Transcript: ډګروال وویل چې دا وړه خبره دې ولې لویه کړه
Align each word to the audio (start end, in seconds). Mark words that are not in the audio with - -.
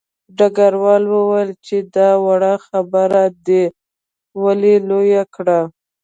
ډګروال 0.37 1.03
وویل 1.15 1.49
چې 1.65 1.77
دا 1.95 2.09
وړه 2.25 2.53
خبره 2.67 3.23
دې 3.47 3.63
ولې 4.43 4.75
لویه 4.89 5.23
کړه 5.35 5.59